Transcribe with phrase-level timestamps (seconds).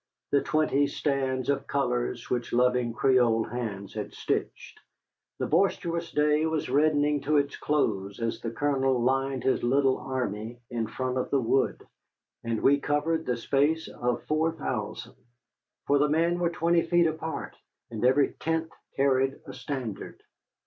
[0.31, 4.79] the twenty stands of colors which loving Creole hands had stitched.
[5.37, 10.59] The boisterous day was reddening to its close as the Colonel lined his little army
[10.71, 11.85] in front of the wood,
[12.43, 15.17] and we covered the space of four thousand.
[15.85, 17.55] For the men were twenty feet apart
[17.91, 20.23] and every tenth carried a standard.